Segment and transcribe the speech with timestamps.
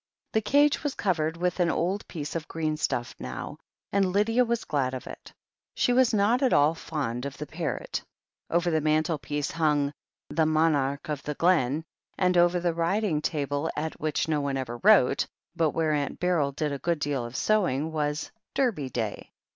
[0.33, 3.59] The cage was covered with an old piece of green stuff now,
[3.91, 5.31] and Lydia was glad of it.
[5.75, 8.03] She was not at all fond of the parrot.
[8.49, 9.93] Over the mantelpiece hung
[10.31, 11.83] *The Monarch of the Glen,"
[12.17, 16.51] and over the writing table, at which no one ever wrote, but where Aunt Beryl
[16.51, 19.29] did a good deal of sewing, was "Derby Day."